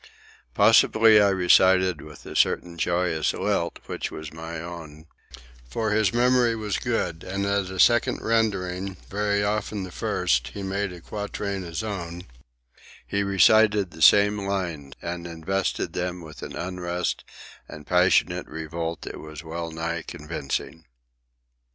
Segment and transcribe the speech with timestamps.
[0.55, 5.05] Possibly I recited with a certain joyous lilt which was my own,
[5.69, 10.91] for—his memory was good, and at a second rendering, very often the first, he made
[10.91, 17.23] a quatrain his own—he recited the same lines and invested them with an unrest
[17.67, 20.85] and passionate revolt that was well nigh convincing.